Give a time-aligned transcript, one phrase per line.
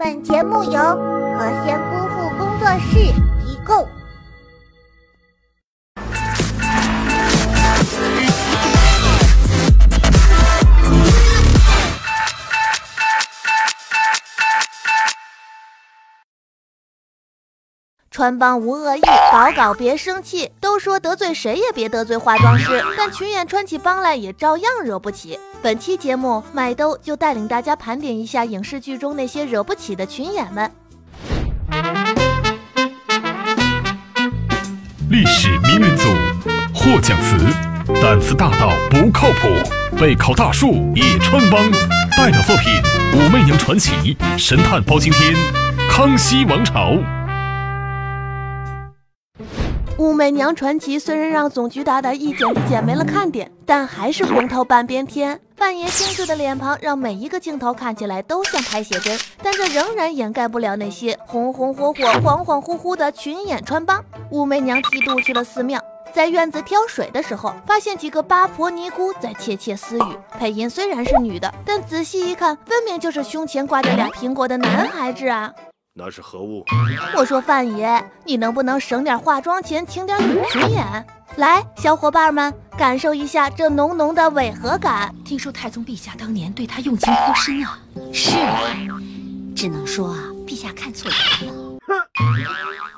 [0.00, 3.12] 本节目由何仙姑父工作室
[3.44, 3.86] 提供。
[18.20, 19.00] 穿帮无恶意，
[19.32, 20.50] 搞搞别生气。
[20.60, 25.40] 都说得罪谁也别得罪化妆师， 但群演穿起帮来也照样惹不起。
[25.62, 30.70] 本期节目，麦兜就带领大家盘点一下影视剧中那些惹不起的群演们。
[35.08, 36.10] 历史名人组
[36.74, 37.38] 获奖词：
[38.02, 39.48] 胆子大到不靠谱，
[39.98, 41.72] 背靠大树也穿帮。
[42.18, 42.70] 代表作品
[43.16, 45.32] 《武媚娘传奇》《神探包青天》
[45.90, 46.90] 《康熙王朝》。
[50.00, 55.38] 《武媚娘传奇》虽然让总局大大一剪子剪没了看点，但还是红透半边天。
[55.54, 64.02] 范爷精致的脸庞让每一个镜头看起来都像拍写真，但这仍然掩盖不了那些红红火火、恍恍惚惚的群演穿帮。
[64.30, 65.78] 武媚娘剃度去了寺庙，
[66.14, 70.16] 在院子挑水的时候，发现几个八婆尼姑在窃窃私语。
[70.38, 75.52] 配音虽然是女的，但仔细一看，分明就是胸前挂着俩苹果的男孩子啊！
[76.02, 76.64] 那是何物？
[77.14, 81.06] 我说范爷，你能不能省点化妆钱，请点女群演？
[81.36, 85.14] 来，小伙伴们，感受一下这浓浓的违和感。
[85.26, 87.78] 听说太宗陛下当年对他用情颇深啊。
[88.14, 88.62] 是啊，
[89.54, 91.78] 只能说啊，陛下看错人了。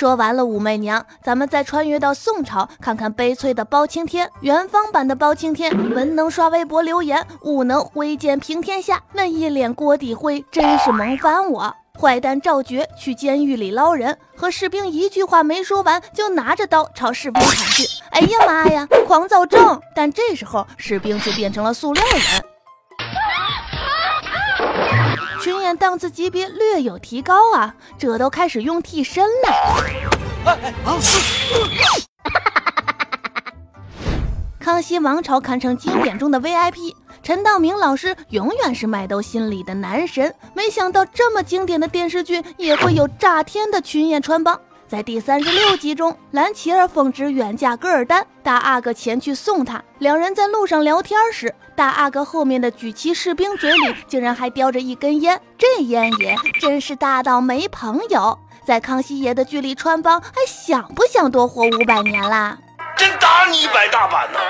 [0.00, 4.30] 说完了武媚娘，咱们再穿越到宋朝，看看悲催的包青天。
[4.40, 11.76] 元方版的包青天，文能刷微博留言，武能挥剑平天下，那一脸锅底灰，真是萌翻我。
[12.00, 17.86] 坏蛋赵觉去监狱里捞人，和士兵一句话没说完，就拿着刀朝士兵砍去。
[18.12, 19.78] 哎呀妈呀，狂躁症！
[19.94, 22.39] 但这时候士兵却变成了塑料人。
[25.50, 29.82] 群演档次级别略有提高啊，这都开始用替身了。
[34.60, 40.32] 康熙王朝堪称经典中的 VIP，陈道明老师永远是麦兜心里的男神。
[40.54, 44.60] 没想到这么经典的电视剧也会有炸天的群演穿帮。
[44.90, 49.80] 在第三十六集中，蓝琪儿奉旨远嫁噶尔丹，大阿哥前去送她。
[50.00, 58.36] 两人在路上聊天时，大阿哥后面的举旗士兵嘴里竟然还叼着一根烟，这烟瘾真是大到没朋友。
[58.64, 62.58] 在康熙爷的剧里穿帮，还想不想多活五百年啦？
[62.96, 64.40] 真打你一百大板呢！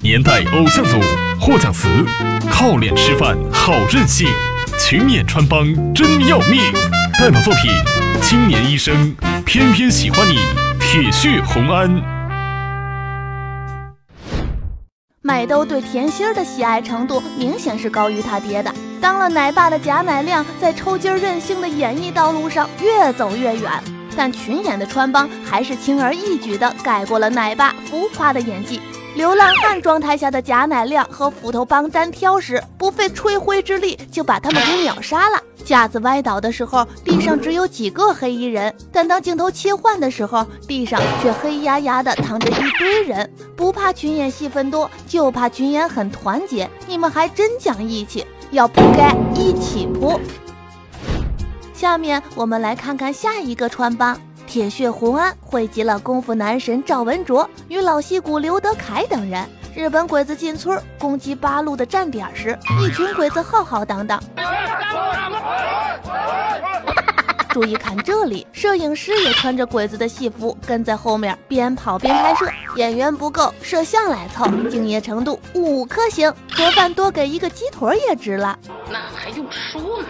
[0.00, 0.98] 年代偶像组
[1.38, 1.86] 获奖词：
[2.50, 4.26] 靠脸吃饭好任性。
[4.78, 6.60] 群演穿帮真要命，
[7.18, 7.70] 代表作品
[8.20, 10.36] 《青年医生》，偏偏喜欢你，
[10.80, 11.90] 铁血红安。
[15.22, 18.72] 麦兜对甜心儿的喜爱程度明显是高于他爹的。
[19.00, 23.70] 当了奶爸的贾乃亮，在抽筋任性的演艺道路上越走越远，
[24.16, 28.80] 但群演的穿帮还是轻而易举地盖过了奶爸浮夸的演技。
[29.14, 35.38] 流浪汉状态下的贾乃亮和斧头帮单挑时，不费吹灰之力就把他们给秒杀了。
[35.64, 43.30] 架子歪倒的时候，地上只有几个黑衣人；但当镜头切换的时候，地上却黑压压的躺着一堆人。
[43.54, 46.68] 不怕群演戏份多，就怕群演很团结。
[46.86, 50.18] 你们还真讲义气，要扑该一起扑。
[51.74, 54.18] 下面我们来看看下一个穿帮。
[54.52, 59.48] 铁血红安汇集了功夫男神赵文卓与老戏骨刘德凯等人。
[59.74, 64.22] 日本鬼子进村攻击八路的站点时，一群鬼子浩浩荡荡。
[67.48, 72.46] 注意看这里，摄影师也穿着鬼子的戏服跟在后面，边跑边拍摄。
[72.76, 76.30] 演员不够，摄像来凑，敬业程度五颗星。
[76.50, 78.58] 盒饭多给一个鸡腿也值了。
[78.90, 80.08] 那还用说吗？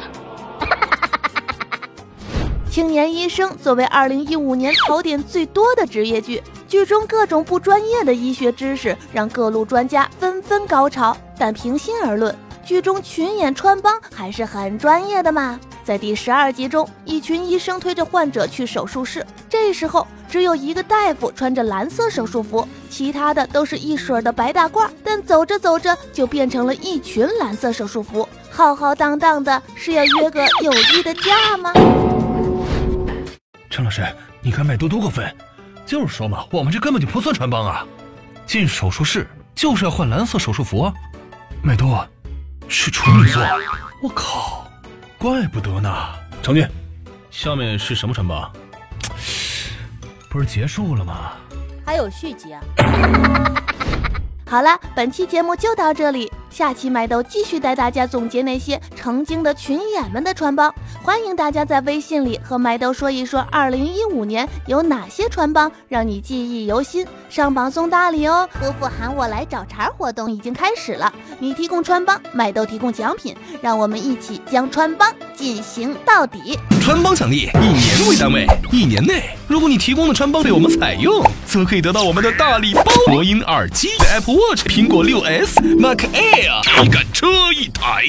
[2.72, 11.14] 青年医生作为二零一五年槽点最多的职业剧，剧中各种不专业的医学知识让各路专家纷纷高潮。
[11.38, 12.34] 但平心而论，
[12.64, 15.60] 剧中群演穿帮还是很专业的嘛。
[15.84, 24.88] 在第十二集中，一群医生推着患者去手术室，这时候只有一个大夫穿着蓝色手术服，其他的都是一水的白大褂。
[25.04, 31.70] 但走着走着就变成了一群蓝色手术服，浩浩荡荡的，是要约个友谊的假吗？
[33.82, 34.06] 老师，
[34.40, 35.34] 你看麦兜多过分！
[35.84, 37.84] 就是说嘛，我们这根本就不算穿帮啊！
[38.46, 40.94] 进手术室就是要换蓝色手术服啊！
[41.62, 41.96] 麦兜
[42.68, 43.42] 是处女座，
[44.02, 44.66] 我靠，
[45.18, 45.90] 怪不得呢！
[46.42, 46.66] 成军，
[47.30, 48.50] 下面是什么穿帮？
[50.30, 51.32] 不是结束了吗？
[51.84, 52.60] 还有续集啊！
[54.46, 60.72] 好了，本期节目就到这里，下期麦豆继续带大家总结那些曾经的群演们的穿帮。
[61.02, 68.46] 欢迎大家在微信里和麦豆说一说，二零一五年有哪些穿帮让你记忆犹新，上榜送大礼哦！
[68.60, 76.58] 姑父喊我来找茬活动已经开始了，你提供穿帮，麦豆提供奖品，让我们一起将穿帮进行到底。
[76.82, 88.04] 穿帮奖励以年为单位，一年内，如果你提供的穿帮被我们采用，则可以得到我们的大礼包：魔音耳机、Apple Watch、苹果六 S、Mac Air、体感车一台。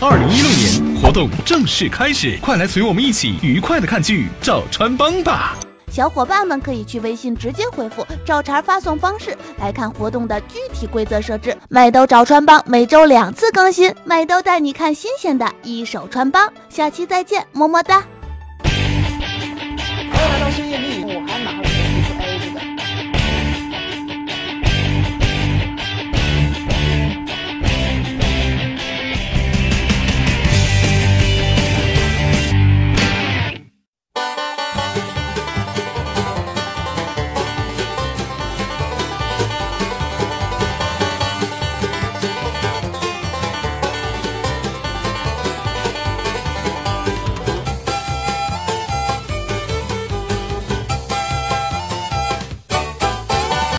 [0.00, 5.56] 二零一六年活动正式开始，快来随我们一起愉快的看剧、找穿帮吧！
[5.90, 11.56] 小伙伴们可以去微信直接回复“找茬”发送方式来看活动的具体规则设置。
[11.68, 16.50] 麦兜找穿帮每周两次更新，麦兜带你看新鲜的一手穿帮。
[16.70, 18.02] 下期再见，么么哒。